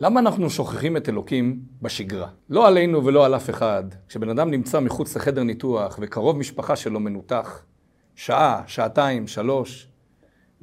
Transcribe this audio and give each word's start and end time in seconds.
למה 0.00 0.20
אנחנו 0.20 0.50
שוכחים 0.50 0.96
את 0.96 1.08
אלוקים 1.08 1.60
בשגרה? 1.82 2.28
לא 2.50 2.66
עלינו 2.66 3.04
ולא 3.04 3.26
על 3.26 3.36
אף 3.36 3.50
אחד. 3.50 3.84
כשבן 4.08 4.28
אדם 4.28 4.50
נמצא 4.50 4.80
מחוץ 4.80 5.16
לחדר 5.16 5.42
ניתוח 5.42 5.98
וקרוב 6.02 6.38
משפחה 6.38 6.76
שלו 6.76 7.00
מנותח, 7.00 7.64
שעה, 8.14 8.62
שעתיים, 8.66 9.26
שלוש, 9.26 9.88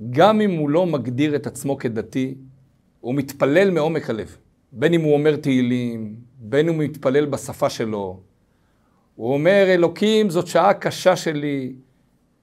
גם 0.09 0.41
אם 0.41 0.51
הוא 0.51 0.69
לא 0.69 0.85
מגדיר 0.85 1.35
את 1.35 1.47
עצמו 1.47 1.77
כדתי, 1.77 2.35
הוא 2.99 3.15
מתפלל 3.15 3.71
מעומק 3.71 4.09
הלב. 4.09 4.37
בין 4.71 4.93
אם 4.93 5.01
הוא 5.01 5.13
אומר 5.13 5.35
תהילים, 5.35 6.15
בין 6.39 6.69
אם 6.69 6.75
הוא 6.75 6.83
מתפלל 6.83 7.25
בשפה 7.25 7.69
שלו. 7.69 8.19
הוא 9.15 9.33
אומר, 9.33 9.65
אלוקים, 9.67 10.29
זאת 10.29 10.47
שעה 10.47 10.73
קשה 10.73 11.15
שלי. 11.15 11.73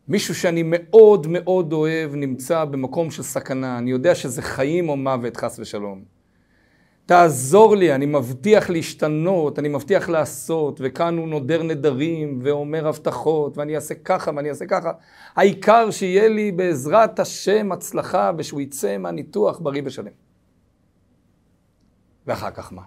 מישהו 0.08 0.34
שאני 0.34 0.62
מאוד 0.66 1.26
מאוד 1.30 1.72
אוהב 1.72 2.14
נמצא 2.14 2.64
במקום 2.64 3.10
של 3.10 3.22
סכנה. 3.22 3.78
אני 3.78 3.90
יודע 3.90 4.14
שזה 4.14 4.42
חיים 4.42 4.88
או 4.88 4.96
מוות, 4.96 5.36
חס 5.36 5.58
ושלום. 5.58 6.19
תעזור 7.10 7.76
לי, 7.76 7.94
אני 7.94 8.06
מבטיח 8.06 8.70
להשתנות, 8.70 9.58
אני 9.58 9.68
מבטיח 9.68 10.08
לעשות, 10.08 10.80
וכאן 10.84 11.18
הוא 11.18 11.28
נודר 11.28 11.62
נדרים 11.62 12.38
ואומר 12.42 12.88
הבטחות, 12.88 13.58
ואני 13.58 13.76
אעשה 13.76 13.94
ככה 13.94 14.30
ואני 14.36 14.50
אעשה 14.50 14.66
ככה. 14.66 14.92
העיקר 15.36 15.90
שיהיה 15.90 16.28
לי 16.28 16.52
בעזרת 16.52 17.20
השם 17.20 17.72
הצלחה 17.72 18.30
ושהוא 18.38 18.60
יצא 18.60 18.98
מהניתוח 18.98 19.58
בריא 19.58 19.82
ושלם. 19.84 20.12
ואחר 22.26 22.50
כך 22.50 22.72
מה? 22.72 22.82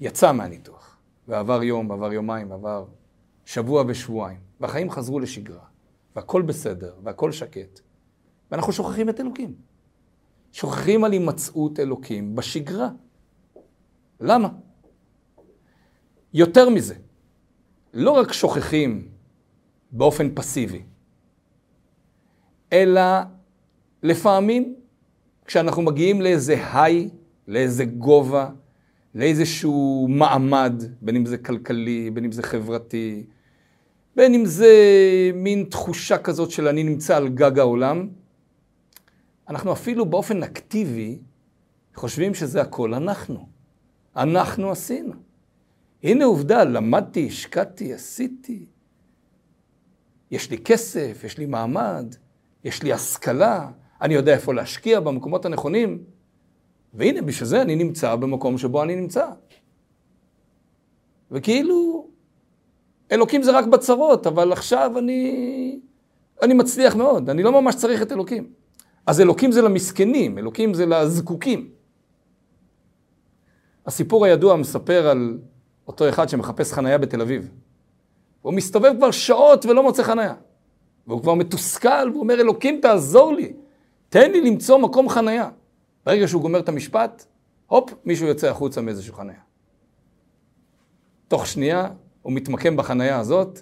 יצא 0.00 0.32
מהניתוח, 0.32 0.98
ועבר 1.28 1.62
יום, 1.62 1.90
ועבר 1.90 2.12
יומיים, 2.12 2.50
ועבר 2.50 2.84
שבוע 3.44 3.84
ושבועיים, 3.86 4.40
והחיים 4.60 4.90
חזרו 4.90 5.20
לשגרה, 5.20 5.64
והכל 6.16 6.42
בסדר, 6.42 6.94
והכל 7.02 7.32
שקט, 7.32 7.80
ואנחנו 8.50 8.72
שוכחים 8.72 9.08
את 9.08 9.20
אלוקים. 9.20 9.75
שוכחים 10.56 11.04
על 11.04 11.12
הימצאות 11.12 11.80
אלוקים 11.80 12.36
בשגרה. 12.36 12.88
למה? 14.20 14.48
יותר 16.34 16.70
מזה, 16.70 16.94
לא 17.94 18.10
רק 18.10 18.32
שוכחים 18.32 19.08
באופן 19.92 20.28
פסיבי, 20.34 20.82
אלא 22.72 23.00
לפעמים 24.02 24.74
כשאנחנו 25.44 25.82
מגיעים 25.82 26.22
לאיזה 26.22 26.56
היי, 26.72 27.08
לאיזה 27.48 27.84
גובה, 27.84 28.50
לאיזשהו 29.14 30.06
מעמד, 30.10 30.82
בין 31.00 31.16
אם 31.16 31.26
זה 31.26 31.38
כלכלי, 31.38 32.10
בין 32.10 32.24
אם 32.24 32.32
זה 32.32 32.42
חברתי, 32.42 33.24
בין 34.16 34.34
אם 34.34 34.44
זה 34.44 34.72
מין 35.34 35.66
תחושה 35.70 36.18
כזאת 36.18 36.50
של 36.50 36.68
אני 36.68 36.82
נמצא 36.82 37.16
על 37.16 37.28
גג 37.28 37.58
העולם, 37.58 38.08
אנחנו 39.48 39.72
אפילו 39.72 40.06
באופן 40.06 40.42
אקטיבי 40.42 41.18
חושבים 41.94 42.34
שזה 42.34 42.60
הכל 42.60 42.94
אנחנו. 42.94 43.48
אנחנו 44.16 44.70
עשינו. 44.70 45.12
הנה 46.02 46.24
עובדה, 46.24 46.64
למדתי, 46.64 47.26
השקעתי, 47.26 47.94
עשיתי. 47.94 48.66
יש 50.30 50.50
לי 50.50 50.58
כסף, 50.58 51.20
יש 51.24 51.38
לי 51.38 51.46
מעמד, 51.46 52.14
יש 52.64 52.82
לי 52.82 52.92
השכלה, 52.92 53.70
אני 54.00 54.14
יודע 54.14 54.34
איפה 54.34 54.54
להשקיע 54.54 55.00
במקומות 55.00 55.44
הנכונים, 55.44 56.04
והנה, 56.94 57.22
בשביל 57.22 57.48
זה 57.48 57.62
אני 57.62 57.76
נמצא 57.76 58.16
במקום 58.16 58.58
שבו 58.58 58.82
אני 58.82 58.96
נמצא. 58.96 59.26
וכאילו, 61.30 62.08
אלוקים 63.12 63.42
זה 63.42 63.58
רק 63.58 63.66
בצרות, 63.66 64.26
אבל 64.26 64.52
עכשיו 64.52 64.98
אני, 64.98 65.80
אני 66.42 66.54
מצליח 66.54 66.96
מאוד, 66.96 67.30
אני 67.30 67.42
לא 67.42 67.62
ממש 67.62 67.74
צריך 67.74 68.02
את 68.02 68.12
אלוקים. 68.12 68.52
אז 69.06 69.20
אלוקים 69.20 69.52
זה 69.52 69.62
למסכנים, 69.62 70.38
אלוקים 70.38 70.74
זה 70.74 70.86
לזקוקים. 70.86 71.70
הסיפור 73.86 74.24
הידוע 74.24 74.56
מספר 74.56 75.06
על 75.06 75.38
אותו 75.86 76.08
אחד 76.08 76.28
שמחפש 76.28 76.72
חנייה 76.72 76.98
בתל 76.98 77.20
אביב. 77.20 77.50
הוא 78.42 78.54
מסתובב 78.54 78.92
כבר 78.96 79.10
שעות 79.10 79.66
ולא 79.66 79.82
מוצא 79.82 80.02
חנייה. 80.02 80.34
והוא 81.06 81.22
כבר 81.22 81.34
מתוסכל, 81.34 82.10
והוא 82.10 82.20
אומר, 82.20 82.40
אלוקים 82.40 82.80
תעזור 82.82 83.32
לי, 83.32 83.52
תן 84.08 84.32
לי 84.32 84.40
למצוא 84.40 84.78
מקום 84.78 85.08
חנייה. 85.08 85.50
ברגע 86.06 86.28
שהוא 86.28 86.42
גומר 86.42 86.58
את 86.58 86.68
המשפט, 86.68 87.24
הופ, 87.66 87.94
מישהו 88.04 88.26
יוצא 88.26 88.50
החוצה 88.50 88.80
מאיזשהו 88.80 89.14
חנייה. 89.14 89.40
תוך 91.28 91.46
שנייה 91.46 91.88
הוא 92.22 92.32
מתמקם 92.32 92.76
בחנייה 92.76 93.18
הזאת, 93.18 93.60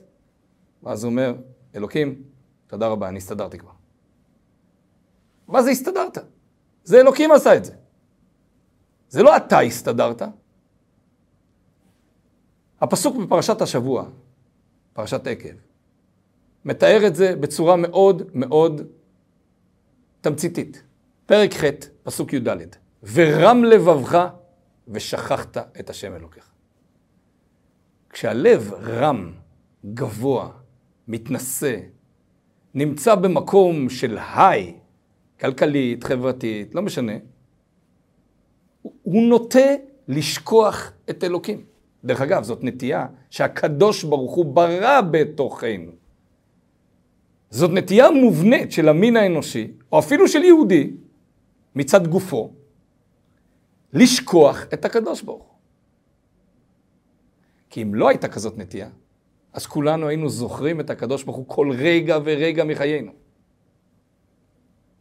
ואז 0.82 1.04
הוא 1.04 1.10
אומר, 1.10 1.34
אלוקים, 1.74 2.22
תודה 2.66 2.88
רבה, 2.88 3.08
אני 3.08 3.18
הסתדרתי 3.18 3.58
כבר. 3.58 3.73
מה 5.48 5.62
זה 5.62 5.70
הסתדרת? 5.70 6.18
זה 6.84 7.00
אלוקים 7.00 7.32
עשה 7.32 7.56
את 7.56 7.64
זה. 7.64 7.72
זה 9.08 9.22
לא 9.22 9.36
אתה 9.36 9.60
הסתדרת. 9.60 10.22
הפסוק 12.80 13.16
בפרשת 13.16 13.60
השבוע, 13.60 14.04
פרשת 14.92 15.26
עקב, 15.26 15.54
מתאר 16.64 17.06
את 17.06 17.16
זה 17.16 17.36
בצורה 17.36 17.76
מאוד 17.76 18.22
מאוד 18.34 18.80
תמציתית. 20.20 20.82
פרק 21.26 21.54
ח', 21.54 21.64
פסוק 22.02 22.32
י"ד: 22.32 22.48
ורם 23.02 23.64
לבבך 23.64 24.28
ושכחת 24.88 25.56
את 25.80 25.90
השם 25.90 26.14
אלוקיך. 26.14 26.50
כשהלב 28.10 28.72
רם, 28.74 29.32
גבוה, 29.84 30.50
מתנשא, 31.08 31.76
נמצא 32.74 33.14
במקום 33.14 33.88
של 33.88 34.18
היי, 34.36 34.78
כלכלית, 35.44 36.04
חברתית, 36.04 36.74
לא 36.74 36.82
משנה, 36.82 37.12
הוא 38.82 39.22
נוטה 39.22 39.68
לשכוח 40.08 40.92
את 41.10 41.24
אלוקים. 41.24 41.64
דרך 42.04 42.20
אגב, 42.20 42.42
זאת 42.42 42.64
נטייה 42.64 43.06
שהקדוש 43.30 44.04
ברוך 44.04 44.34
הוא 44.34 44.44
ברא 44.44 45.00
בתוכנו. 45.00 45.92
זאת 47.50 47.70
נטייה 47.70 48.10
מובנית 48.10 48.72
של 48.72 48.88
המין 48.88 49.16
האנושי, 49.16 49.72
או 49.92 49.98
אפילו 49.98 50.28
של 50.28 50.42
יהודי, 50.42 50.90
מצד 51.74 52.06
גופו, 52.06 52.50
לשכוח 53.92 54.66
את 54.74 54.84
הקדוש 54.84 55.22
ברוך 55.22 55.42
הוא. 55.42 55.58
כי 57.70 57.82
אם 57.82 57.94
לא 57.94 58.08
הייתה 58.08 58.28
כזאת 58.28 58.58
נטייה, 58.58 58.88
אז 59.52 59.66
כולנו 59.66 60.08
היינו 60.08 60.28
זוכרים 60.28 60.80
את 60.80 60.90
הקדוש 60.90 61.24
ברוך 61.24 61.36
הוא 61.36 61.48
כל 61.48 61.72
רגע 61.78 62.18
ורגע 62.24 62.64
מחיינו. 62.64 63.23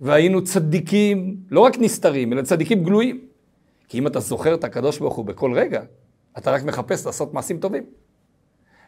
והיינו 0.04 0.44
צדיקים, 0.44 1.38
לא 1.52 1.60
רק 1.60 1.78
נסתרים, 1.80 2.34
אלא 2.34 2.42
צדיקים 2.42 2.84
גלויים. 2.84 3.22
כי 3.88 4.00
אם 4.00 4.08
אתה 4.08 4.20
זוכר 4.20 4.54
את 4.54 4.64
הקדוש 4.64 5.00
ברוך 5.00 5.16
הוא 5.16 5.26
בכל 5.26 5.54
רגע, 5.54 5.82
אתה 6.38 6.52
רק 6.52 6.64
מחפש 6.64 7.06
לעשות 7.06 7.34
מעשים 7.34 7.60
טובים. 7.60 7.84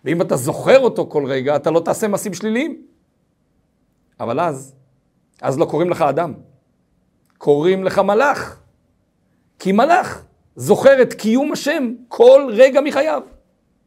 ואם 0.06 0.22
אתה 0.22 0.36
זוכר 0.36 0.80
אותו 0.80 1.08
כל 1.10 1.26
רגע, 1.26 1.56
אתה 1.56 1.72
לא 1.72 1.80
תעשה 1.80 2.08
מעשים 2.08 2.34
שליליים. 2.34 2.82
אבל 4.20 4.40
אז, 4.40 4.76
אז 5.42 5.60
לא 5.60 5.66
קוראים 5.66 5.90
לך 5.90 6.02
אדם, 6.02 6.34
קוראים 7.38 7.84
לך 7.84 8.00
מלאך. 8.00 8.60
כי 9.60 9.72
מלאך 9.72 10.26
זוכר 10.56 11.02
את 11.02 11.14
קיום 11.14 11.52
השם 11.52 11.94
כל 12.08 12.48
רגע 12.52 12.82
מחייו, 12.82 13.22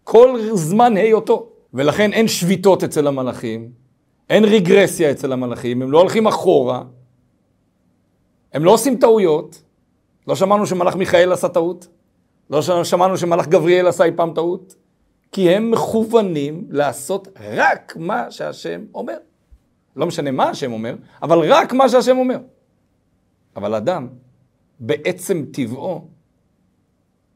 כל 0.05 0.41
זמן 0.55 0.97
היותו. 0.97 1.49
ולכן 1.75 2.13
אין 2.13 2.29
שביתות 2.29 2.85
אצל 2.85 3.07
המלאכים, 3.07 3.71
אין 4.31 4.45
רגרסיה 4.45 5.11
אצל 5.11 5.33
המלאכים, 5.33 5.83
הם 5.83 5.91
לא 5.91 6.01
הולכים 6.01 6.27
אחורה, 6.27 6.83
הם 8.53 8.65
לא 8.65 8.71
עושים 8.71 8.97
טעויות. 8.97 9.63
לא 10.29 10.35
שמענו 10.35 10.67
שמלאך 10.67 10.97
מיכאל 10.97 11.33
עשה 11.33 11.49
טעות, 11.49 11.89
לא 12.51 12.85
שמענו 12.85 13.17
שמלאך 13.19 13.47
גבריאל 13.49 13.87
עשה 13.87 14.05
אי 14.05 14.11
פעם 14.17 14.35
טעות, 14.35 14.75
כי 15.33 15.51
הם 15.51 15.71
מכוונים 15.71 16.67
לעשות 16.71 17.29
רק 17.41 17.97
מה 17.97 18.31
שהשם 18.31 18.81
אומר. 18.95 19.17
לא 19.97 20.07
משנה 20.07 20.31
מה 20.31 20.49
השם 20.49 20.73
אומר, 20.73 20.95
אבל 21.23 21.53
רק 21.53 21.73
מה 21.73 21.89
שהשם 21.89 22.19
אומר. 22.19 22.39
אבל 23.57 23.75
אדם, 23.75 24.09
בעצם 24.81 25.45
טבעו, 25.53 26.09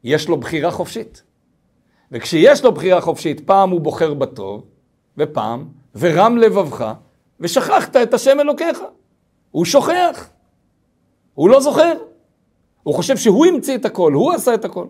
יש 0.03 0.27
לו 0.27 0.37
בחירה 0.37 0.71
חופשית. 0.71 1.23
וכשיש 2.11 2.63
לו 2.63 2.71
בחירה 2.71 3.01
חופשית, 3.01 3.47
פעם 3.47 3.69
הוא 3.69 3.81
בוחר 3.81 4.13
בטוב, 4.13 4.65
ופעם, 5.17 5.65
ורם 5.95 6.37
לבבך, 6.37 6.93
ושכחת 7.39 7.95
את 7.95 8.13
השם 8.13 8.39
אלוקיך. 8.39 8.79
הוא 9.51 9.65
שוכח. 9.65 10.29
הוא 11.33 11.49
לא 11.49 11.61
זוכר. 11.61 11.93
הוא 12.83 12.95
חושב 12.95 13.17
שהוא 13.17 13.45
המציא 13.45 13.75
את 13.75 13.85
הכל, 13.85 14.13
הוא 14.13 14.33
עשה 14.33 14.53
את 14.53 14.65
הכל. 14.65 14.85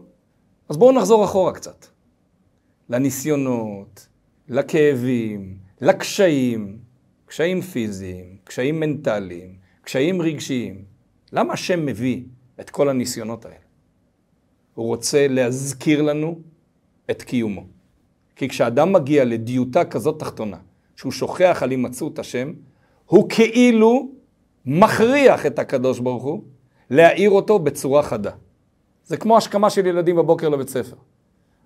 אז 0.69 0.77
בואו 0.77 0.91
נחזור 0.91 1.25
אחורה 1.25 1.51
קצת. 1.51 1.85
לניסיונות, 2.89 4.07
לכאבים, 4.49 5.57
לקשיים, 5.81 6.77
קשיים 7.25 7.61
פיזיים, 7.61 8.37
קשיים 8.43 8.79
מנטליים, 8.79 9.55
קשיים 9.81 10.21
רגשיים. 10.21 10.83
למה 11.31 11.53
השם 11.53 11.85
מביא 11.85 12.21
את 12.59 12.69
כל 12.69 12.89
הניסיונות 12.89 13.45
האלה? 13.45 13.57
הוא 14.73 14.87
רוצה 14.87 15.27
להזכיר 15.27 16.01
לנו 16.01 16.39
את 17.11 17.21
קיומו. 17.21 17.65
כי 18.35 18.49
כשאדם 18.49 18.93
מגיע 18.93 19.25
לדיוטה 19.25 19.85
כזאת 19.85 20.19
תחתונה, 20.19 20.57
שהוא 20.95 21.11
שוכח 21.11 21.59
על 21.61 21.69
הימצאות 21.71 22.19
השם, 22.19 22.53
הוא 23.05 23.29
כאילו 23.29 24.11
מכריח 24.65 25.45
את 25.45 25.59
הקדוש 25.59 25.99
ברוך 25.99 26.23
הוא 26.23 26.43
להאיר 26.89 27.29
אותו 27.29 27.59
בצורה 27.59 28.03
חדה. 28.03 28.31
זה 29.05 29.17
כמו 29.17 29.37
השכמה 29.37 29.69
של 29.69 29.85
ילדים 29.85 30.15
בבוקר 30.15 30.49
לבית 30.49 30.69
ספר. 30.69 30.95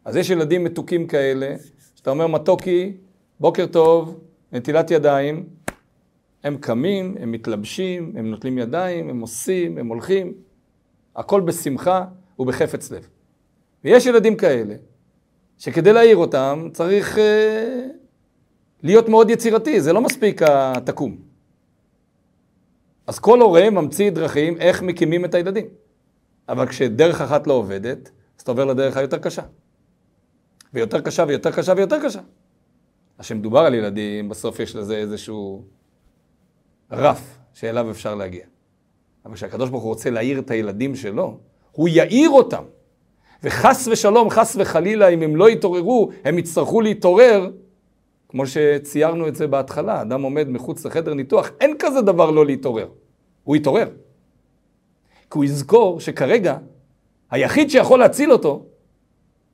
אז 0.06 0.16
יש 0.16 0.30
ילדים 0.30 0.64
מתוקים 0.64 1.08
כאלה, 1.08 1.56
שאתה 1.96 2.10
אומר 2.10 2.28
מתוקי, 2.28 2.94
בוקר 3.40 3.66
טוב, 3.66 4.20
נטילת 4.52 4.92
ידיים, 4.92 5.46
הם 6.44 6.58
קמים, 6.58 7.16
הם 7.20 7.32
מתלבשים, 7.32 8.14
הם 8.16 8.32
נוטלים 8.32 8.58
ידיים, 8.58 9.10
הם 9.10 9.20
עושים, 9.20 9.78
הם 9.78 9.88
הולכים, 9.88 10.34
הכל 11.16 11.42
בשמחה 11.42 12.06
ובחפץ 12.40 12.92
לב. 12.92 13.08
ויש 13.84 14.06
ילדים 14.06 14.36
כאלה, 14.36 14.76
שכדי 15.58 15.94
להעיר 15.94 16.18
אותם 16.18 16.68
צריך 16.74 17.18
אה, 17.18 17.88
להיות 18.84 19.10
מאוד 19.10 19.30
יצירתי, 19.30 19.82
זה 19.82 19.94
לא 19.94 20.02
מספיק 20.02 20.42
התקום. 20.42 21.27
אז 23.08 23.20
כל 23.20 23.42
הורה 23.42 23.70
ממציא 23.70 24.10
דרכים 24.10 24.58
איך 24.58 24.82
מקימים 24.82 25.26
את 25.26 25.34
הילדים. 25.34 25.66
אבל 26.50 26.68
כשדרך 26.68 27.22
אחת 27.22 27.48
לא 27.48 27.54
עובדת, 27.54 28.12
אז 28.38 28.42
אתה 28.42 28.52
עובר 28.52 28.66
לדרך 28.66 28.98
היותר 28.98 29.18
קשה. 29.18 29.42
ויותר 30.74 31.02
קשה 31.02 31.26
ויותר 31.28 31.52
קשה 31.52 31.74
ויותר 31.78 32.04
קשה. 32.04 32.20
אז 33.18 33.26
כשמדובר 33.26 33.60
על 33.60 33.74
ילדים, 33.74 34.30
בסוף 34.30 34.60
יש 34.60 34.76
לזה 34.76 34.98
איזשהו 34.98 35.64
רף 36.92 37.38
שאליו 37.54 37.92
אפשר 37.92 38.16
להגיע. 38.16 38.46
אבל 39.26 39.36
כשהקדוש 39.36 39.70
ברוך 39.70 39.84
הוא 39.84 39.90
רוצה 39.90 40.10
להעיר 40.10 40.40
את 40.40 40.52
הילדים 40.52 40.96
שלו, 40.96 41.40
הוא 41.72 41.90
יעיר 41.90 42.30
אותם. 42.30 42.64
וחס 43.44 43.88
ושלום, 43.92 44.30
חס 44.30 44.56
וחלילה, 44.60 45.08
אם 45.08 45.22
הם 45.22 45.36
לא 45.36 45.50
יתעוררו, 45.50 46.10
הם 46.24 46.38
יצטרכו 46.38 46.82
להתעורר, 46.82 47.52
כמו 48.30 48.48
שציירנו 48.48 49.28
את 49.28 49.36
זה 49.36 49.48
בהתחלה, 49.48 50.02
אדם 50.02 50.22
עומד 50.22 50.50
מחוץ 50.50 50.86
לחדר 50.86 51.14
ניתוח, 51.14 51.50
אין 51.60 51.76
כזה 51.80 52.02
דבר 52.02 52.32
לא 52.32 52.46
להתעורר. 52.46 52.88
הוא 53.44 53.56
יתעורר. 53.56 53.90
כי 55.32 55.38
הוא 55.38 55.46
יזכור 55.46 56.00
שכרגע, 56.00 56.58
היחיד 57.32 57.70
שיכול 57.70 58.00
להציל 58.00 58.32
אותו, 58.32 58.66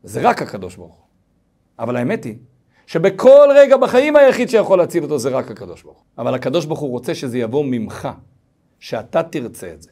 זה 0.04 0.22
רק 0.22 0.42
הקדוש 0.42 0.76
ברוך 0.76 0.96
הוא. 0.96 1.04
אבל 1.80 1.96
האמת 1.96 2.24
היא, 2.24 2.36
שבכל 2.86 3.50
רגע 3.56 3.78
בחיים 3.78 4.16
היחיד 4.16 4.50
שיכול 4.50 4.78
להציל 4.78 5.04
אותו 5.04 5.20
זה 5.20 5.30
רק 5.30 5.52
הקדוש 5.52 5.84
ברוך 5.84 5.98
הוא. 5.98 6.06
אבל 6.18 6.34
הקדוש 6.34 6.66
ברוך 6.66 6.80
הוא 6.80 6.90
רוצה 6.90 7.16
שזה 7.16 7.38
יבוא 7.38 7.66
ממך, 7.66 8.10
שאתה 8.80 9.24
תרצה 9.24 9.74
את 9.74 9.82
זה. 9.82 9.90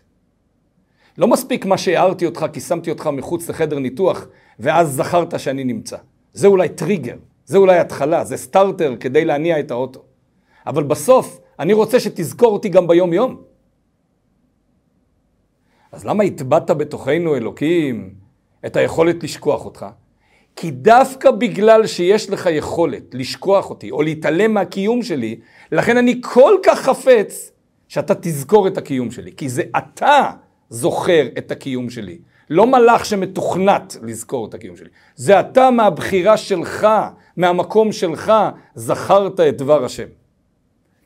לא 1.18 1.28
מספיק 1.28 1.66
מה 1.66 1.78
שהערתי 1.78 2.26
אותך 2.26 2.46
כי 2.54 2.60
שמתי 2.60 2.90
אותך 2.90 3.08
מחוץ 3.08 3.50
לחדר 3.50 3.80
ניתוח 3.80 4.28
ואז 4.60 4.96
זכרת 4.96 5.40
שאני 5.40 5.64
נמצא. 5.64 5.98
זה 6.34 6.48
אולי 6.48 6.70
טריגר, 6.70 7.18
זה 7.52 7.58
אולי 7.58 7.80
התחלה, 7.80 8.24
זה 8.24 8.38
סטארטר 8.38 8.96
כדי 9.00 9.26
להניע 9.26 9.60
את 9.60 9.72
האוטו. 9.72 10.04
אבל 10.68 10.84
בסוף 10.84 11.40
אני 11.60 11.74
רוצה 11.74 12.00
שתזכור 12.00 12.54
אותי 12.54 12.70
גם 12.70 12.88
ביום 12.88 13.14
יום. 13.14 13.42
אז 15.92 16.06
למה 16.06 16.24
הטבעת 16.24 16.72
בתוכנו, 16.72 17.36
אלוקים, 17.36 18.14
את 18.66 18.76
היכולת 18.76 19.24
לשכוח 19.24 19.66
אותך? 19.66 19.86
כי 20.56 20.72
דווקא 20.72 21.32
בגלל 21.32 21.88
שיש 21.88 22.30
לך 22.30 22.50
יכולת 22.52 23.04
לשכוח 23.14 23.70
אותי 23.70 23.92
או 23.92 24.02
להתעלם 24.02 24.54
מהקיום 24.54 25.04
שלי, 25.04 25.40
לכן 25.72 25.98
אני 25.98 26.22
כל 26.24 26.54
כך 26.64 26.80
חפץ 26.80 27.52
שאתה 27.88 28.16
תזכור 28.16 28.68
את 28.68 28.78
הקיום 28.78 29.12
שלי. 29.12 29.32
כי 29.38 29.50
זה 29.50 29.64
אתה 29.78 30.32
זוכר 30.70 31.28
את 31.38 31.52
הקיום 31.52 31.90
שלי. 31.90 32.20
לא 32.52 32.68
מלאך 32.68 33.06
שמתוכנת 33.06 33.98
לזכור 34.02 34.46
את 34.46 34.54
הקיום 34.54 34.76
שלי. 34.76 34.90
זה 35.16 35.40
אתה 35.40 35.72
מהבחירה 35.72 36.38
שלך, 36.38 36.88
מהמקום 37.38 37.92
שלך, 37.92 38.34
זכרת 38.76 39.40
את 39.40 39.58
דבר 39.58 39.86
השם. 39.86 40.08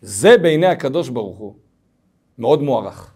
זה 0.01 0.37
בעיני 0.37 0.67
הקדוש 0.67 1.09
ברוך 1.09 1.37
הוא 1.37 1.53
מאוד 2.37 2.61
מוערך. 2.61 3.13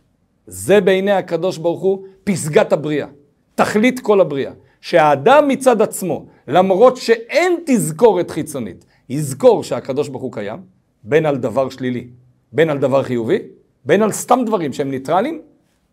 זה 0.47 0.81
בעיני 0.81 1.11
הקדוש 1.11 1.57
ברוך 1.57 1.81
הוא 1.81 2.03
פסגת 2.23 2.73
הבריאה, 2.73 3.07
תכלית 3.55 3.99
כל 3.99 4.21
הבריאה. 4.21 4.51
שהאדם 4.81 5.47
מצד 5.47 5.81
עצמו, 5.81 6.25
למרות 6.47 6.97
שאין 6.97 7.59
תזכורת 7.65 8.31
חיצונית, 8.31 8.85
יזכור 9.09 9.63
שהקדוש 9.63 10.07
ברוך 10.09 10.23
הוא 10.23 10.31
קיים, 10.33 10.59
בין 11.03 11.25
על 11.25 11.37
דבר 11.37 11.69
שלילי, 11.69 12.07
בין 12.51 12.69
על 12.69 12.77
דבר 12.77 13.03
חיובי, 13.03 13.39
בין 13.85 14.01
על 14.01 14.11
סתם 14.11 14.39
דברים 14.45 14.73
שהם 14.73 14.91
ניטרלים, 14.91 15.41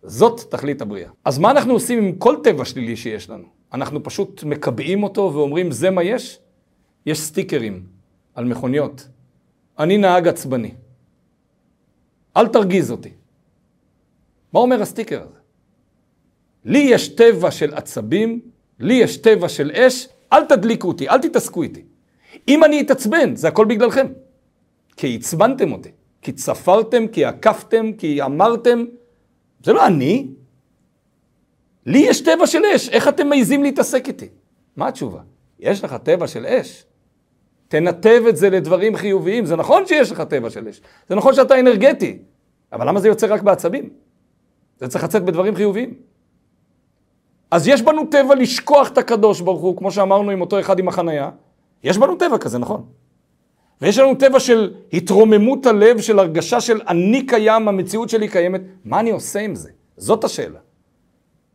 זאת 0.07 0.41
תכלית 0.51 0.83
הבריאה. 0.83 1.11
אז 1.25 1.39
מה 1.39 1.51
אנחנו 1.51 1.73
עושים 1.73 1.99
עם 1.99 2.13
כל 2.13 2.37
טבע 2.45 2.65
שלילי 2.65 2.97
שיש 2.97 3.31
לנו? 3.31 3.45
אנחנו 3.73 4.03
פשוט 4.03 4.45
מקבעים 4.45 5.03
אותו 5.03 5.31
ואומרים 5.35 5.71
זה 5.71 5.91
מה 5.91 6.03
יש? 6.03 6.39
יש 7.07 7.21
סטיקרים 7.21 7.87
על 8.35 8.45
מכוניות. 8.45 9.09
אני 9.79 9.99
נהג 9.99 10.29
עצבני. 10.29 10.75
אל 12.37 12.49
תרגיז 12.49 12.91
אותי. 12.91 13.11
מה 14.53 14.61
אומר 14.61 14.83
הסטיקר 14.83 15.23
הזה? 15.23 15.39
לי 16.65 16.79
יש 16.79 17.09
טבע 17.09 17.51
של 17.51 17.75
עצבים, 17.75 18.41
לי 18.81 18.95
יש 18.95 19.17
טבע 19.17 19.49
של 19.49 19.71
אש, 19.71 20.09
אל 20.33 20.45
תדליקו 20.45 20.89
אותי, 20.89 21.09
אל 21.09 21.19
תתעסקו 21.19 21.63
איתי. 21.63 21.83
אם 22.49 22.65
אני 22.65 22.81
אתעצבן, 22.81 23.37
זה 23.37 23.49
הכל 23.49 23.65
בגללכם. 23.65 24.07
כי 24.97 25.17
עצבנתם 25.17 25.73
אותי, 25.73 25.91
כי 26.23 26.33
צפרתם, 26.33 27.09
כי 27.09 27.25
עקפתם, 27.25 27.93
כי 27.93 28.23
אמרתם, 28.23 28.85
זה 29.67 29.73
לא 29.73 29.87
אני. 29.87 30.27
לי 31.87 31.99
יש 31.99 32.21
טבע 32.21 32.47
של 32.47 32.63
אש, 32.75 32.89
איך 32.89 33.09
אתם 33.09 33.29
מעיזים 33.29 33.63
להתעסק 33.63 34.09
איתי? 34.09 34.29
מה 34.77 34.89
התשובה? 34.89 35.21
יש 35.59 35.85
לך 35.85 35.97
טבע 36.03 36.27
של 36.27 36.47
אש? 36.47 36.85
תנתב 37.69 38.23
את 38.29 38.37
זה 38.37 38.51
לדברים 38.51 38.97
חיוביים. 38.97 39.47
זה 39.47 39.57
נכון 39.57 39.87
שיש 39.87 40.13
לך 40.13 40.21
טבע 40.21 40.51
של 40.51 40.69
אש, 40.69 40.81
זה 41.09 41.15
נכון 41.15 41.35
שאתה 41.35 41.61
אנרגטי, 41.61 42.19
אבל 42.73 42.89
למה 42.89 43.01
זה 43.01 43.09
יוצא 43.09 43.27
רק 43.31 43.43
בעצבים? 43.43 43.91
זה 44.79 44.89
צריך 44.89 45.05
לצאת 45.05 45.25
בדברים 45.25 45.55
חיוביים. 45.55 45.95
אז 47.51 47.69
יש 47.69 47.83
בנו 47.83 48.07
טבע 48.07 48.35
לשכוח 48.35 48.89
את 48.89 48.99
הקדוש 48.99 49.41
ברוך 49.41 49.63
הוא, 49.63 49.77
כמו 49.77 49.91
שאמרנו 49.91 50.31
עם 50.31 50.41
אותו 50.41 50.61
אחד 50.61 50.79
עם 50.79 50.89
החנייה. 50.89 51.31
יש 51.85 51.99
בנו 51.99 52.17
טבע 52.17 52.39
כזה, 52.39 52.59
נכון? 52.59 52.87
ויש 53.81 53.99
לנו 53.99 54.15
טבע 54.15 54.41
של 54.41 54.75
התרוממות 54.93 55.67
הלב, 55.67 56.01
של 56.01 56.19
הרגשה 56.19 56.61
של 56.61 56.81
אני 56.89 57.27
קיים, 57.27 57.69
המציאות 57.69 58.09
שלי 58.09 58.29
קיימת. 58.29 58.61
מה 58.85 59.01
אני 59.01 59.11
עושה 59.11 59.41
עם 59.41 59.55
זה? 59.55 59.71
זאת 59.97 60.25
השאלה. 60.25 60.59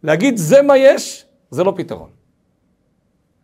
להגיד 0.03 0.37
זה 0.37 0.61
מה 0.61 0.77
יש, 0.77 1.25
זה 1.51 1.63
לא 1.63 1.73
פתרון. 1.77 2.09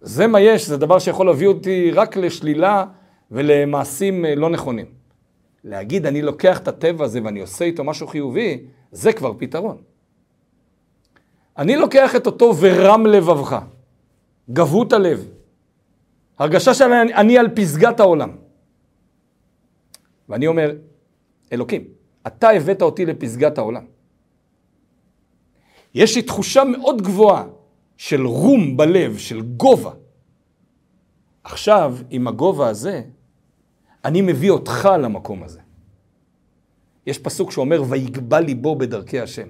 זה 0.01 0.27
מה 0.27 0.41
יש, 0.41 0.67
זה 0.67 0.77
דבר 0.77 0.99
שיכול 0.99 1.25
להביא 1.25 1.47
אותי 1.47 1.91
רק 1.91 2.17
לשלילה 2.17 2.85
ולמעשים 3.31 4.25
אה, 4.25 4.35
לא 4.35 4.49
נכונים. 4.49 4.85
להגיד 5.63 6.05
אני 6.05 6.21
לוקח 6.21 6.59
את 6.59 6.67
הטבע 6.67 7.05
הזה 7.05 7.19
ואני 7.23 7.41
עושה 7.41 7.65
איתו 7.65 7.83
משהו 7.83 8.07
חיובי, 8.07 8.59
זה 8.91 9.13
כבר 9.13 9.33
פתרון. 9.37 9.77
אני 11.57 11.75
לוקח 11.75 12.15
את 12.15 12.25
אותו 12.25 12.53
ורם 12.59 13.05
לבבך, 13.05 13.59
גבות 14.49 14.93
הלב, 14.93 15.27
הרגשה 16.39 16.73
שאני 16.73 17.37
על 17.37 17.49
פסגת 17.55 17.99
העולם. 17.99 18.46
ואני 20.29 20.47
אומר, 20.47 20.75
אלוקים, 21.53 21.83
אתה 22.27 22.49
הבאת 22.49 22.81
אותי 22.81 23.05
לפסגת 23.05 23.57
העולם. 23.57 23.85
יש 25.93 26.15
לי 26.15 26.21
תחושה 26.21 26.63
מאוד 26.63 27.01
גבוהה 27.01 27.45
של 27.97 28.25
רום 28.25 28.77
בלב, 28.77 29.17
של 29.17 29.41
גובה. 29.41 29.91
עכשיו, 31.43 31.97
עם 32.09 32.27
הגובה 32.27 32.67
הזה, 32.69 33.01
אני 34.05 34.21
מביא 34.21 34.51
אותך 34.51 34.89
למקום 34.99 35.43
הזה. 35.43 35.59
יש 37.05 37.19
פסוק 37.19 37.51
שאומר, 37.51 37.83
ויגבה 37.89 38.39
ליבו 38.39 38.75
בדרכי 38.75 39.19
השם. 39.19 39.47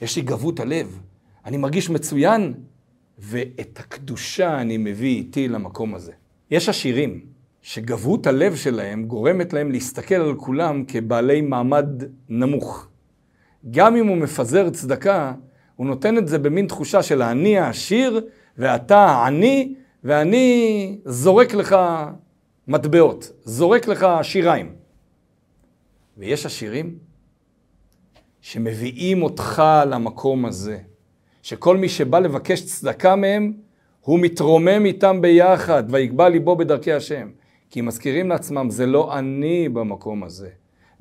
יש 0.00 0.16
לי 0.16 0.22
גבות 0.22 0.60
הלב, 0.60 1.00
אני 1.44 1.56
מרגיש 1.56 1.90
מצוין, 1.90 2.54
ואת 3.18 3.78
הקדושה 3.78 4.60
אני 4.60 4.76
מביא 4.76 5.16
איתי 5.16 5.48
למקום 5.48 5.94
הזה. 5.94 6.12
יש 6.50 6.68
עשירים 6.68 7.26
שגבות 7.66 8.26
הלב 8.26 8.56
שלהם 8.56 9.04
גורמת 9.04 9.52
להם 9.52 9.72
להסתכל 9.72 10.14
על 10.14 10.34
כולם 10.34 10.84
כבעלי 10.88 11.40
מעמד 11.40 12.04
נמוך. 12.28 12.88
גם 13.70 13.96
אם 13.96 14.06
הוא 14.06 14.16
מפזר 14.16 14.70
צדקה, 14.70 15.32
הוא 15.76 15.86
נותן 15.86 16.18
את 16.18 16.28
זה 16.28 16.38
במין 16.38 16.66
תחושה 16.66 17.02
של 17.02 17.22
אני 17.22 17.58
העשיר 17.58 18.26
ואתה 18.58 18.98
העני, 18.98 19.74
ואני 20.04 20.98
זורק 21.04 21.54
לך 21.54 21.76
מטבעות, 22.68 23.32
זורק 23.44 23.88
לך 23.88 24.06
שיריים. 24.22 24.72
ויש 26.18 26.46
עשירים 26.46 26.98
שמביאים 28.40 29.22
אותך 29.22 29.62
למקום 29.86 30.46
הזה, 30.46 30.78
שכל 31.42 31.76
מי 31.76 31.88
שבא 31.88 32.18
לבקש 32.18 32.64
צדקה 32.64 33.16
מהם, 33.16 33.52
הוא 34.00 34.20
מתרומם 34.20 34.84
איתם 34.84 35.20
ביחד, 35.20 35.84
ויגבה 35.90 36.28
ליבו 36.28 36.56
בדרכי 36.56 36.92
השם. 36.92 37.28
כי 37.70 37.80
מזכירים 37.80 38.28
לעצמם, 38.28 38.70
זה 38.70 38.86
לא 38.86 39.18
אני 39.18 39.68
במקום 39.68 40.24
הזה. 40.24 40.48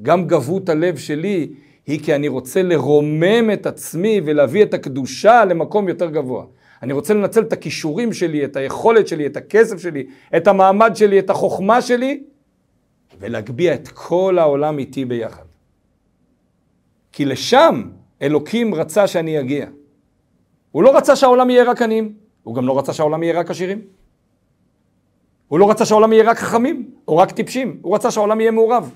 גם 0.01 0.27
גבות 0.27 0.69
הלב 0.69 0.97
שלי 0.97 1.49
היא 1.87 1.99
כי 2.03 2.15
אני 2.15 2.27
רוצה 2.27 2.63
לרומם 2.63 3.51
את 3.53 3.65
עצמי 3.65 4.21
ולהביא 4.25 4.63
את 4.63 4.73
הקדושה 4.73 5.45
למקום 5.45 5.89
יותר 5.89 6.09
גבוה. 6.09 6.45
אני 6.83 6.93
רוצה 6.93 7.13
לנצל 7.13 7.41
את 7.41 7.53
הכישורים 7.53 8.13
שלי, 8.13 8.45
את 8.45 8.55
היכולת 8.55 9.07
שלי, 9.07 9.25
את 9.25 9.37
הכסף 9.37 9.77
שלי, 9.77 10.05
את 10.37 10.47
המעמד 10.47 10.95
שלי, 10.95 11.19
את 11.19 11.29
החוכמה 11.29 11.81
שלי, 11.81 12.23
ולהגביה 13.19 13.73
את 13.73 13.87
כל 13.87 14.37
העולם 14.39 14.77
איתי 14.77 15.05
ביחד. 15.05 15.43
כי 17.11 17.25
לשם 17.25 17.83
אלוקים 18.21 18.75
רצה 18.75 19.07
שאני 19.07 19.39
אגיע. 19.39 19.65
הוא 20.71 20.83
לא 20.83 20.97
רצה 20.97 21.15
שהעולם 21.15 21.49
יהיה 21.49 21.63
רק 21.63 21.81
עניים, 21.81 22.13
הוא 22.43 22.55
גם 22.55 22.67
לא 22.67 22.79
רצה 22.79 22.93
שהעולם 22.93 23.23
יהיה 23.23 23.39
רק 23.39 23.51
עשירים. 23.51 23.81
הוא 25.47 25.59
לא 25.59 25.69
רצה 25.69 25.85
שהעולם 25.85 26.13
יהיה 26.13 26.29
רק 26.29 26.37
חכמים, 26.37 26.89
או 27.07 27.17
רק 27.17 27.31
טיפשים, 27.31 27.79
הוא 27.81 27.95
רצה 27.95 28.11
שהעולם 28.11 28.41
יהיה 28.41 28.51
מעורב. 28.51 28.91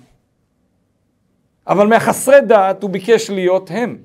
אבל 1.67 1.87
מהחסרי 1.87 2.41
דעת 2.41 2.83
הוא 2.83 2.89
ביקש 2.89 3.29
להיות 3.29 3.69
הם, 3.73 3.97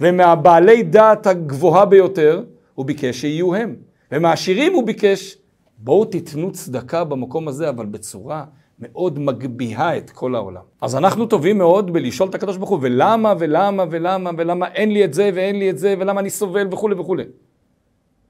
ומהבעלי 0.00 0.82
דעת 0.82 1.26
הגבוהה 1.26 1.84
ביותר 1.84 2.44
הוא 2.74 2.86
ביקש 2.86 3.20
שיהיו 3.20 3.54
הם, 3.54 3.76
ומהעשירים 4.12 4.74
הוא 4.74 4.86
ביקש, 4.86 5.38
בואו 5.78 6.04
תיתנו 6.04 6.52
צדקה 6.52 7.04
במקום 7.04 7.48
הזה, 7.48 7.68
אבל 7.68 7.86
בצורה 7.86 8.44
מאוד 8.78 9.18
מגביהה 9.18 9.96
את 9.96 10.10
כל 10.10 10.34
העולם. 10.34 10.62
אז 10.80 10.96
אנחנו 10.96 11.26
טובים 11.26 11.58
מאוד 11.58 11.92
בלשאול 11.92 12.28
את 12.28 12.34
הקדוש 12.34 12.56
ברוך 12.56 12.70
הוא, 12.70 12.78
ולמה, 12.82 13.34
ולמה, 13.38 13.84
ולמה, 13.90 14.30
ולמה 14.38 14.68
אין 14.68 14.92
לי 14.92 15.04
את 15.04 15.14
זה, 15.14 15.30
ואין 15.34 15.58
לי 15.58 15.70
את 15.70 15.78
זה, 15.78 15.94
ולמה 15.98 16.20
אני 16.20 16.30
סובל, 16.30 16.68
וכולי 16.72 16.94
וכולי. 16.94 17.24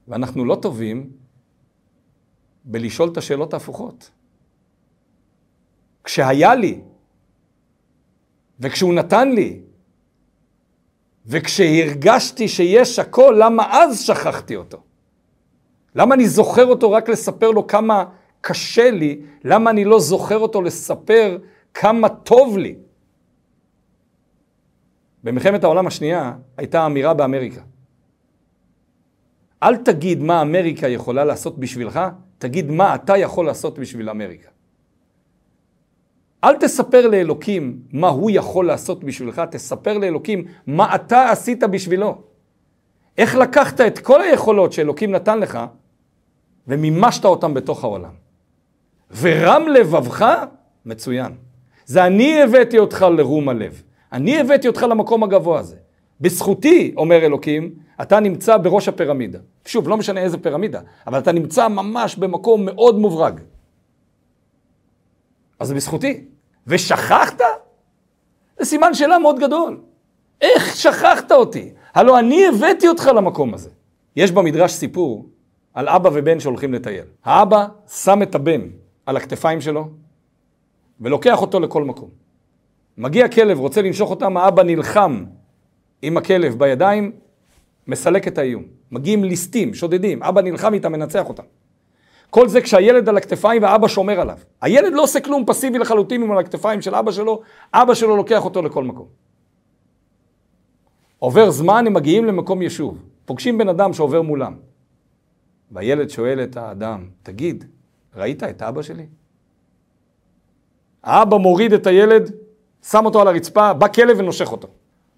ואנחנו 0.07 0.45
לא 0.45 0.55
טובים 0.55 1.09
בלשאול 2.67 3.09
את 3.09 3.17
השאלות 3.17 3.53
ההפוכות. 3.53 4.11
כשהיה 6.03 6.55
לי, 6.55 6.81
וכשהוא 8.59 8.93
נתן 8.93 9.31
לי, 9.31 9.59
וכשהרגשתי 11.25 12.47
שיש 12.47 12.99
הכל, 12.99 13.35
למה 13.39 13.73
אז 13.73 14.01
שכחתי 14.01 14.55
אותו? 14.55 14.77
למה 15.95 16.15
אני 16.15 16.27
זוכר 16.27 16.65
אותו 16.65 16.91
רק 16.91 17.09
לספר 17.09 17.51
לו 17.51 17.67
כמה 17.67 18.05
קשה 18.41 18.91
לי, 18.91 19.21
למה 19.43 19.69
אני 19.69 19.85
לא 19.85 19.99
זוכר 19.99 20.37
אותו 20.37 20.61
לספר 20.61 21.37
כמה 21.73 22.09
טוב 22.09 22.57
לי? 22.57 22.75
במלחמת 25.23 25.63
העולם 25.63 25.87
השנייה 25.87 26.33
הייתה 26.57 26.85
אמירה 26.85 27.13
באמריקה. 27.13 27.61
אל 29.63 29.77
תגיד 29.77 30.23
מה 30.23 30.41
אמריקה 30.41 30.87
יכולה 30.87 31.25
לעשות 31.25 31.59
בשבילך, 31.59 31.99
תגיד 32.37 32.71
מה 32.71 32.95
אתה 32.95 33.17
יכול 33.17 33.45
לעשות 33.45 33.79
בשביל 33.79 34.09
אמריקה. 34.09 34.49
אל 36.43 36.55
תספר 36.55 37.07
לאלוקים 37.07 37.79
מה 37.91 38.07
הוא 38.07 38.31
יכול 38.33 38.67
לעשות 38.67 39.03
בשבילך, 39.03 39.41
תספר 39.51 39.97
לאלוקים 39.97 40.45
מה 40.67 40.95
אתה 40.95 41.31
עשית 41.31 41.63
בשבילו. 41.63 42.21
איך 43.17 43.35
לקחת 43.35 43.81
את 43.81 43.99
כל 43.99 44.21
היכולות 44.21 44.73
שאלוקים 44.73 45.11
נתן 45.11 45.39
לך 45.39 45.59
ומימשת 46.67 47.25
אותן 47.25 47.53
בתוך 47.53 47.83
העולם. 47.83 48.13
ורם 49.21 49.67
לבבך, 49.67 50.25
מצוין. 50.85 51.31
זה 51.85 52.05
אני 52.05 52.43
הבאתי 52.43 52.77
אותך 52.77 53.05
לרום 53.17 53.49
הלב. 53.49 53.83
אני 54.11 54.39
הבאתי 54.39 54.67
אותך 54.67 54.83
למקום 54.89 55.23
הגבוה 55.23 55.59
הזה. 55.59 55.77
בזכותי, 56.21 56.93
אומר 56.97 57.25
אלוקים, 57.25 57.73
אתה 58.01 58.19
נמצא 58.19 58.57
בראש 58.57 58.87
הפירמידה. 58.87 59.39
שוב, 59.65 59.89
לא 59.89 59.97
משנה 59.97 60.21
איזה 60.21 60.37
פירמידה, 60.37 60.81
אבל 61.07 61.19
אתה 61.19 61.31
נמצא 61.31 61.67
ממש 61.67 62.15
במקום 62.15 62.65
מאוד 62.65 62.99
מוברג. 62.99 63.39
אז 65.59 65.67
זה 65.67 65.75
בזכותי. 65.75 66.23
ושכחת? 66.67 67.41
זה 68.59 68.65
סימן 68.65 68.93
שאלה 68.93 69.19
מאוד 69.19 69.39
גדול. 69.39 69.81
איך 70.41 70.75
שכחת 70.75 71.31
אותי? 71.31 71.73
הלו 71.93 72.19
אני 72.19 72.47
הבאתי 72.47 72.87
אותך 72.87 73.09
למקום 73.15 73.53
הזה. 73.53 73.69
יש 74.15 74.31
במדרש 74.31 74.71
סיפור 74.71 75.29
על 75.73 75.89
אבא 75.89 76.09
ובן 76.13 76.39
שהולכים 76.39 76.73
לטייל. 76.73 77.05
האבא 77.23 77.67
שם 77.87 78.21
את 78.21 78.35
הבן 78.35 78.61
על 79.05 79.17
הכתפיים 79.17 79.61
שלו 79.61 79.87
ולוקח 81.01 81.41
אותו 81.41 81.59
לכל 81.59 81.83
מקום. 81.83 82.09
מגיע 82.97 83.27
כלב, 83.27 83.59
רוצה 83.59 83.81
לנשוך 83.81 84.09
אותם, 84.09 84.37
האבא 84.37 84.63
נלחם 84.63 85.23
עם 86.01 86.17
הכלב 86.17 86.59
בידיים, 86.59 87.11
מסלק 87.87 88.27
את 88.27 88.37
האיום. 88.37 88.63
מגיעים 88.91 89.23
ליסטים, 89.23 89.73
שודדים, 89.73 90.23
אבא 90.23 90.41
נלחם 90.41 90.73
איתם, 90.73 90.91
מנצח 90.91 91.29
אותם. 91.29 91.43
כל 92.29 92.47
זה 92.47 92.61
כשהילד 92.61 93.09
על 93.09 93.17
הכתפיים 93.17 93.63
ואבא 93.63 93.87
שומר 93.87 94.21
עליו. 94.21 94.37
הילד 94.61 94.93
לא 94.93 95.03
עושה 95.03 95.19
כלום 95.19 95.45
פסיבי 95.45 95.77
לחלוטין 95.77 96.23
עם 96.23 96.31
על 96.31 96.37
הכתפיים 96.37 96.81
של 96.81 96.95
אבא 96.95 97.11
שלו, 97.11 97.41
אבא 97.73 97.93
שלו 97.93 98.15
לוקח 98.15 98.45
אותו 98.45 98.61
לכל 98.61 98.83
מקום. 98.83 99.07
עובר 101.19 101.51
זמן, 101.51 101.87
הם 101.87 101.93
מגיעים 101.93 102.25
למקום 102.25 102.61
יישוב. 102.61 103.03
פוגשים 103.25 103.57
בן 103.57 103.69
אדם 103.69 103.93
שעובר 103.93 104.21
מולם. 104.21 104.53
והילד 105.71 106.09
שואל 106.09 106.43
את 106.43 106.57
האדם, 106.57 107.09
תגיד, 107.23 107.65
ראית 108.15 108.43
את 108.43 108.61
אבא 108.61 108.81
שלי? 108.81 109.05
האבא 111.03 111.37
מוריד 111.37 111.73
את 111.73 111.87
הילד, 111.87 112.31
שם 112.83 113.05
אותו 113.05 113.21
על 113.21 113.27
הרצפה, 113.27 113.73
בא 113.73 113.87
כלב 113.87 114.19
ונושך 114.19 114.51
אותו. 114.51 114.67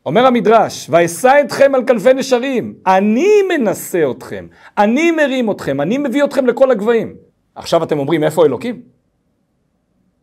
אומר 0.05 0.25
המדרש, 0.25 0.87
ואשא 0.89 1.41
אתכם 1.41 1.75
על 1.75 1.83
כנפי 1.87 2.13
נשרים, 2.13 2.73
אני 2.87 3.29
מנסה 3.49 4.03
אתכם, 4.11 4.47
אני 4.77 5.11
מרים 5.11 5.51
אתכם, 5.51 5.81
אני 5.81 5.97
מביא 5.97 6.23
אתכם 6.23 6.45
לכל 6.45 6.71
הגבהים. 6.71 7.15
עכשיו 7.55 7.83
אתם 7.83 7.99
אומרים, 7.99 8.23
איפה 8.23 8.45
אלוקים? 8.45 8.81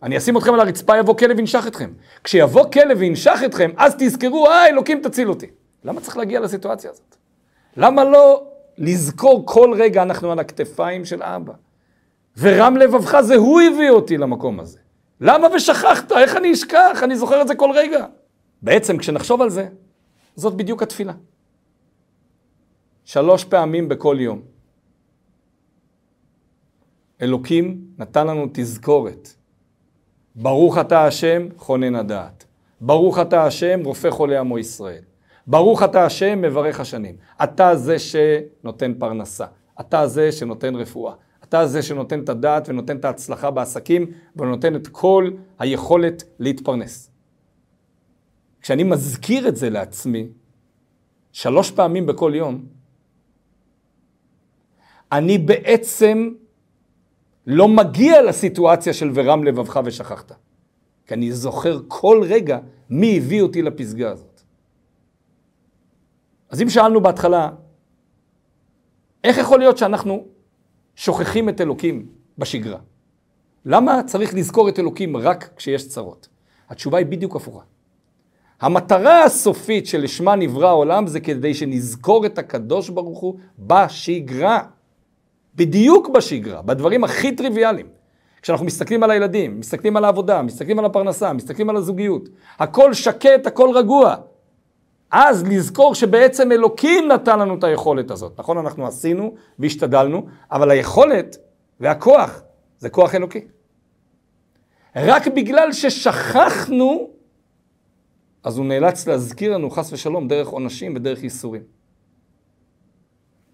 אני 0.02 0.16
אשים 0.16 0.36
אתכם 0.36 0.54
על 0.54 0.60
הרצפה, 0.60 0.98
יבוא 0.98 1.16
כלב 1.16 1.36
וינשך 1.36 1.64
אתכם. 1.66 1.90
כשיבוא 2.24 2.64
כלב 2.72 2.98
וינשך 3.00 3.40
אתכם, 3.44 3.70
אז 3.76 3.94
תזכרו, 3.98 4.46
אה, 4.46 4.68
אלוקים 4.68 5.00
תציל 5.02 5.28
אותי. 5.28 5.46
למה 5.84 6.00
צריך 6.00 6.16
להגיע 6.16 6.40
לסיטואציה 6.40 6.90
הזאת? 6.90 7.16
למה 7.76 8.04
לא 8.04 8.46
לזכור 8.78 9.42
כל 9.46 9.74
רגע 9.76 10.02
אנחנו 10.02 10.32
על 10.32 10.38
הכתפיים 10.38 11.04
של 11.04 11.22
אבא? 11.22 11.52
ורם 12.38 12.76
לבבך 12.76 13.20
זה 13.20 13.34
הוא 13.34 13.60
הביא 13.60 13.90
אותי 13.90 14.18
למקום 14.18 14.60
הזה. 14.60 14.78
למה 15.20 15.48
ושכחת? 15.54 16.12
איך 16.12 16.36
אני 16.36 16.52
אשכח? 16.52 17.00
אני 17.02 17.16
זוכר 17.16 17.42
את 17.42 17.48
זה 17.48 17.54
כל 17.54 17.70
רגע. 17.74 18.06
בעצם 18.62 18.98
כשנחשוב 18.98 19.42
על 19.42 19.50
זה, 19.50 19.68
זאת 20.36 20.54
בדיוק 20.54 20.82
התפילה. 20.82 21.12
שלוש 23.04 23.44
פעמים 23.44 23.88
בכל 23.88 24.16
יום. 24.20 24.42
אלוקים 27.22 27.80
נתן 27.98 28.26
לנו 28.26 28.46
תזכורת. 28.52 29.28
ברוך 30.34 30.78
אתה 30.78 31.04
השם, 31.04 31.48
חונן 31.56 31.94
הדעת. 31.94 32.44
ברוך 32.80 33.18
אתה 33.18 33.44
השם, 33.44 33.80
רופא 33.84 34.10
חולי 34.10 34.36
עמו 34.36 34.58
ישראל. 34.58 35.02
ברוך 35.46 35.82
אתה 35.82 36.04
השם, 36.04 36.42
מברך 36.42 36.80
השנים. 36.80 37.16
אתה 37.44 37.76
זה 37.76 37.98
שנותן 37.98 38.94
פרנסה. 38.98 39.46
אתה 39.80 40.06
זה 40.06 40.32
שנותן 40.32 40.74
רפואה. 40.74 41.14
אתה 41.44 41.66
זה 41.66 41.82
שנותן 41.82 42.20
את 42.20 42.28
הדעת 42.28 42.68
ונותן 42.68 42.96
את 42.96 43.04
ההצלחה 43.04 43.50
בעסקים 43.50 44.06
ונותן 44.36 44.76
את 44.76 44.86
כל 44.86 45.30
היכולת 45.58 46.22
להתפרנס. 46.38 47.10
כשאני 48.66 48.84
מזכיר 48.84 49.48
את 49.48 49.56
זה 49.56 49.70
לעצמי, 49.70 50.28
שלוש 51.32 51.70
פעמים 51.70 52.06
בכל 52.06 52.32
יום, 52.34 52.66
אני 55.12 55.38
בעצם 55.38 56.30
לא 57.46 57.68
מגיע 57.68 58.22
לסיטואציה 58.22 58.92
של 58.92 59.10
ורם 59.14 59.44
לבבך 59.44 59.80
ושכחת. 59.84 60.32
כי 61.06 61.14
אני 61.14 61.32
זוכר 61.32 61.80
כל 61.88 62.22
רגע 62.28 62.58
מי 62.90 63.16
הביא 63.16 63.42
אותי 63.42 63.62
לפסגה 63.62 64.10
הזאת. 64.10 64.42
אז 66.50 66.62
אם 66.62 66.70
שאלנו 66.70 67.00
בהתחלה, 67.00 67.50
איך 69.24 69.38
יכול 69.38 69.58
להיות 69.58 69.78
שאנחנו 69.78 70.26
שוכחים 70.96 71.48
את 71.48 71.60
אלוקים 71.60 72.06
בשגרה? 72.38 72.78
למה 73.64 74.02
צריך 74.06 74.34
לזכור 74.34 74.68
את 74.68 74.78
אלוקים 74.78 75.16
רק 75.16 75.50
כשיש 75.56 75.88
צרות? 75.88 76.28
התשובה 76.68 76.98
היא 76.98 77.06
בדיוק 77.06 77.36
הפוכה. 77.36 77.75
המטרה 78.60 79.24
הסופית 79.24 79.86
שלשמה 79.86 80.36
נברא 80.36 80.68
העולם 80.68 81.06
זה 81.06 81.20
כדי 81.20 81.54
שנזכור 81.54 82.26
את 82.26 82.38
הקדוש 82.38 82.88
ברוך 82.88 83.18
הוא 83.18 83.34
בשגרה. 83.58 84.62
בדיוק 85.54 86.08
בשגרה, 86.08 86.62
בדברים 86.62 87.04
הכי 87.04 87.32
טריוויאליים. 87.32 87.86
כשאנחנו 88.42 88.66
מסתכלים 88.66 89.02
על 89.02 89.10
הילדים, 89.10 89.60
מסתכלים 89.60 89.96
על 89.96 90.04
העבודה, 90.04 90.42
מסתכלים 90.42 90.78
על 90.78 90.84
הפרנסה, 90.84 91.32
מסתכלים 91.32 91.70
על 91.70 91.76
הזוגיות, 91.76 92.28
הכל 92.58 92.94
שקט, 92.94 93.46
הכל 93.46 93.70
רגוע. 93.74 94.14
אז 95.10 95.44
לזכור 95.44 95.94
שבעצם 95.94 96.52
אלוקים 96.52 97.08
נתן 97.08 97.38
לנו 97.38 97.54
את 97.54 97.64
היכולת 97.64 98.10
הזאת. 98.10 98.38
נכון, 98.38 98.58
אנחנו 98.58 98.86
עשינו 98.86 99.34
והשתדלנו, 99.58 100.26
אבל 100.52 100.70
היכולת 100.70 101.36
והכוח 101.80 102.42
זה 102.78 102.88
כוח 102.88 103.14
אלוקי. 103.14 103.40
רק 104.96 105.26
בגלל 105.26 105.72
ששכחנו 105.72 107.15
אז 108.46 108.58
הוא 108.58 108.66
נאלץ 108.66 109.06
להזכיר 109.06 109.54
לנו 109.54 109.70
חס 109.70 109.92
ושלום 109.92 110.28
דרך 110.28 110.48
עונשים 110.48 110.96
ודרך 110.96 111.22
ייסורים. 111.22 111.62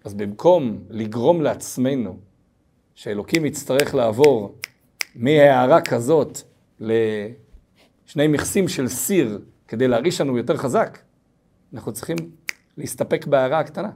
אז 0.03 0.13
במקום 0.13 0.83
לגרום 0.89 1.41
לעצמנו 1.41 2.17
שאלוקים 2.95 3.45
יצטרך 3.45 3.95
לעבור 3.95 4.55
מהערה 5.15 5.81
כזאת 5.81 6.37
לשני 6.79 8.27
מכסים 8.27 8.67
של 8.67 8.87
סיר 8.87 9.41
כדי 9.67 9.87
להרעיש 9.87 10.21
לנו 10.21 10.37
יותר 10.37 10.57
חזק, 10.57 10.99
אנחנו 11.73 11.93
צריכים 11.93 12.17
להסתפק 12.77 13.25
בהערה 13.25 13.59
הקטנה. 13.59 13.91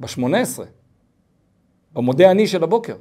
בשמונה 0.00 0.40
עשרה, 0.40 0.66
במודה 1.92 2.30
אני 2.30 2.46
של 2.46 2.64
הבוקר. 2.64 2.96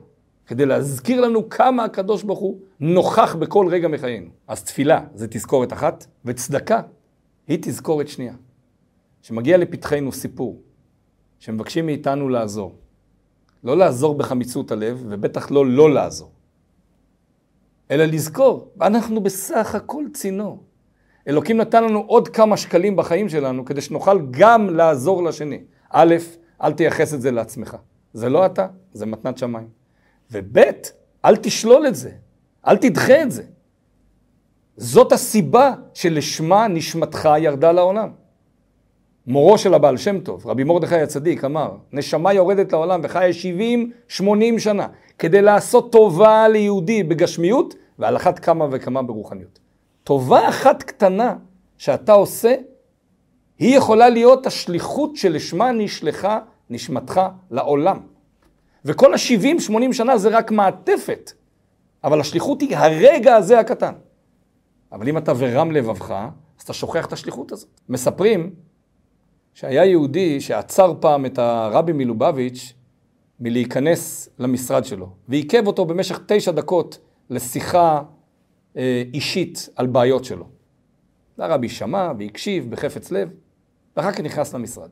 כדי 0.50 0.66
להזכיר 0.66 1.22
לנו 1.22 1.50
כמה 1.50 1.84
הקדוש 1.84 2.24
ברוך 2.24 2.40
הוא 2.40 2.60
נוכח 2.80 3.36
בכל 3.36 3.68
רגע 3.70 3.88
מחיינו. 3.88 4.30
אז 4.48 4.64
תפילה 4.64 5.06
זה 5.14 5.28
תזכורת 5.28 5.74
אחת, 5.74 6.06
וצדקה 6.26 6.82
היא 7.48 7.58
תזכורת 7.62 8.08
שנייה. 8.08 8.34
שמגיע 9.22 9.58
לפתחנו 9.58 10.12
סיפור 10.12 10.62
שמבקשים 11.40 11.86
מאיתנו 11.86 12.30
לעזור. 12.30 12.76
לא 13.64 13.78
לעזור 13.78 14.16
בחמיצות 14.18 14.72
הלב, 14.72 15.04
ובטח 15.10 15.52
לא 15.52 15.66
לא 15.66 15.94
לעזור. 15.94 16.32
אלא 17.92 18.06
לזכור, 18.06 18.72
אנחנו 18.82 19.22
בסך 19.22 19.76
הכל 19.76 20.06
צינור. 20.14 20.64
אלוקים 21.28 21.58
נתן 21.58 21.84
לנו 21.84 22.00
עוד 22.08 22.28
כמה 22.28 22.58
שקלים 22.58 22.96
בחיים 22.96 23.30
שלנו, 23.30 23.66
כדי 23.66 23.82
שנוכל 23.82 24.22
גם 24.32 24.70
לעזור 24.70 25.24
לשני. 25.24 25.64
א', 25.90 26.16
אל 26.62 26.74
תייחס 26.74 27.14
את 27.14 27.22
זה 27.22 27.32
לעצמך. 27.32 27.78
זה 28.14 28.30
לא 28.30 28.46
אתה, 28.46 28.68
זה 28.94 29.06
מתנת 29.06 29.38
שמיים. 29.38 29.79
וב', 30.32 30.58
אל 31.26 31.36
תשלול 31.36 31.88
את 31.88 31.96
זה, 31.96 32.12
אל 32.68 32.78
תדחה 32.78 33.22
את 33.22 33.32
זה. 33.32 33.44
זאת 34.78 35.12
הסיבה 35.12 35.74
שלשמה 35.94 36.68
נשמתך 36.68 37.30
ירדה 37.38 37.72
לעולם. 37.72 38.10
מורו 39.28 39.58
של 39.58 39.74
הבעל 39.74 39.98
שם 39.98 40.20
טוב, 40.20 40.48
רבי 40.48 40.64
מרדכי 40.64 40.96
הצדיק, 40.96 41.44
אמר, 41.44 41.76
נשמה 41.92 42.34
יורדת 42.34 42.72
לעולם 42.72 43.02
וחיה 43.04 43.30
70-80 44.10 44.22
שנה, 44.58 44.88
כדי 45.18 45.42
לעשות 45.42 45.92
טובה 45.92 46.48
ליהודי 46.48 47.04
בגשמיות, 47.04 47.76
ועל 48.00 48.16
אחת 48.16 48.40
כמה 48.40 48.68
וכמה 48.72 49.02
ברוחניות. 49.02 49.60
טובה 50.04 50.50
אחת 50.50 50.84
קטנה 50.84 51.36
שאתה 51.78 52.14
עושה, 52.14 52.56
היא 53.60 53.78
יכולה 53.78 54.10
להיות 54.10 54.48
השליחות 54.48 55.16
שלשמה 55.16 55.72
נשלחה 55.72 56.40
נשמתך 56.70 57.22
לעולם. 57.52 58.00
וכל 58.86 59.14
ה-70-80 59.14 59.94
שנה 59.94 60.18
זה 60.18 60.30
רק 60.30 60.52
מעטפת, 60.52 61.32
אבל 62.04 62.20
השליחות 62.22 62.62
היא 62.62 62.78
הרגע 62.78 63.36
הזה 63.36 63.60
הקטן. 63.60 63.94
אבל 64.92 65.10
אם 65.10 65.18
אתה 65.18 65.34
ורם 65.38 65.72
לבבך, 65.72 66.12
אז 66.58 66.64
אתה 66.64 66.74
שוכח 66.74 67.06
את 67.06 67.14
השליחות 67.14 67.52
הזאת. 67.52 67.70
מספרים 67.90 68.54
שהיה 69.54 69.86
יהודי 69.86 70.42
שעצר 70.42 70.94
פעם 71.00 71.26
את 71.26 71.40
הרבי 71.40 71.94
מלובביץ' 71.94 72.74
מלהיכנס 73.40 74.30
למשרד 74.40 74.86
שלו, 74.86 75.10
ועיכב 75.28 75.68
אותו 75.68 75.86
במשך 75.86 76.20
תשע 76.26 76.52
דקות 76.52 77.00
לשיחה 77.30 78.02
אה, 78.78 79.04
אישית 79.14 79.70
על 79.76 79.88
בעיות 79.88 80.26
שלו. 80.26 80.46
הרבי 81.38 81.70
שמע 81.70 82.12
והקשיב 82.20 82.72
בחפץ 82.72 83.12
לב, 83.12 83.30
ואחר 83.98 84.12
כך 84.12 84.20
נכנס 84.20 84.54
למשרד. 84.54 84.90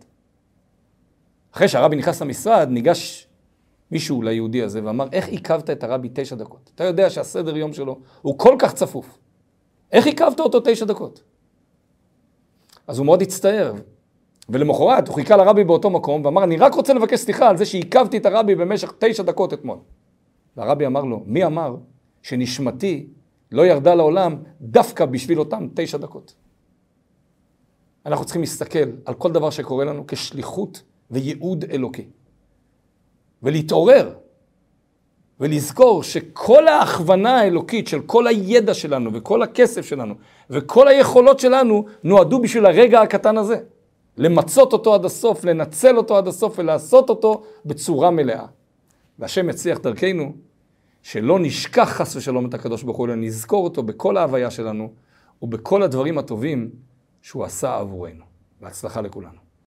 אחרי 1.53 1.67
שהרבי 1.67 1.95
נכנס 1.95 2.21
למשרד, 2.21 2.67
ניגש 2.69 3.26
מישהו 3.91 4.21
ליהודי 4.21 4.63
הזה 4.63 4.81
ואמר, 4.83 5.07
איך 5.11 5.27
עיכבת 5.27 5.69
את 5.69 5.83
הרבי 5.83 6.09
תשע 6.13 6.35
דקות? 6.35 6.71
אתה 6.75 6.83
יודע 6.83 7.09
שהסדר 7.09 7.57
יום 7.57 7.73
שלו 7.73 7.99
הוא 8.21 8.39
כל 8.39 8.55
כך 8.59 8.73
צפוף. 8.73 9.17
איך 9.91 10.05
עיכבת 10.05 10.39
אותו 10.39 10.59
תשע 10.59 10.85
דקות? 10.85 11.23
אז 12.87 12.97
הוא 12.97 13.05
מאוד 13.05 13.21
הצטער, 13.21 13.73
ולמחרת 14.49 15.07
הוא 15.07 15.15
חיכה 15.15 15.37
לרבי 15.37 15.63
באותו 15.63 15.89
מקום 15.89 16.25
ואמר, 16.25 16.43
אני 16.43 16.57
רק 16.57 16.73
רוצה 16.73 16.93
לבקש 16.93 17.19
סליחה 17.19 17.49
על 17.49 17.57
זה 17.57 17.65
שעיכבתי 17.65 18.17
את 18.17 18.25
הרבי 18.25 18.55
במשך 18.55 18.93
תשע 18.99 19.23
דקות 19.23 19.53
אתמול. 19.53 19.77
והרבי 20.57 20.85
אמר 20.85 21.03
לו, 21.03 21.23
מי 21.25 21.45
אמר 21.45 21.75
שנשמתי 22.21 23.07
לא 23.51 23.67
ירדה 23.67 23.95
לעולם 23.95 24.35
דווקא 24.61 25.05
בשביל 25.05 25.39
אותם 25.39 25.67
תשע 25.73 25.97
דקות? 25.97 26.35
אנחנו 28.05 28.25
צריכים 28.25 28.41
להסתכל 28.41 28.89
על 29.05 29.13
כל 29.13 29.31
דבר 29.31 29.49
שקורה 29.49 29.85
לנו 29.85 30.07
כשליחות 30.07 30.83
וייעוד 31.11 31.65
אלוקי. 31.71 32.05
ולהתעורר 33.43 34.13
ולזכור 35.39 36.03
שכל 36.03 36.67
ההכוונה 36.67 37.39
האלוקית 37.39 37.87
של 37.87 38.01
כל 38.01 38.27
הידע 38.27 38.73
שלנו 38.73 39.13
וכל 39.13 39.41
הכסף 39.41 39.85
שלנו 39.85 40.15
וכל 40.49 40.87
היכולות 40.87 41.39
שלנו 41.39 41.85
נועדו 42.03 42.41
בשביל 42.41 42.65
הרגע 42.65 43.01
הקטן 43.01 43.37
הזה. 43.37 43.57
למצות 44.17 44.73
אותו 44.73 44.93
עד 44.93 45.05
הסוף, 45.05 45.45
לנצל 45.45 45.97
אותו 45.97 46.17
עד 46.17 46.27
הסוף 46.27 46.59
ולעשות 46.59 47.09
אותו 47.09 47.43
בצורה 47.65 48.11
מלאה. 48.11 48.45
והשם 49.19 49.49
יצליח 49.49 49.79
דרכנו 49.79 50.33
שלא 51.03 51.39
נשכח 51.39 51.89
חס 51.89 52.15
ושלום 52.15 52.45
את 52.45 52.53
הקדוש 52.53 52.83
ברוך 52.83 52.97
הוא, 52.97 53.05
אלא 53.05 53.15
נזכור 53.15 53.63
אותו 53.63 53.83
בכל 53.83 54.17
ההוויה 54.17 54.51
שלנו 54.51 54.91
ובכל 55.41 55.83
הדברים 55.83 56.17
הטובים 56.17 56.69
שהוא 57.21 57.43
עשה 57.43 57.75
עבורנו. 57.75 58.23
בהצלחה 58.61 59.01
לכולנו. 59.01 59.46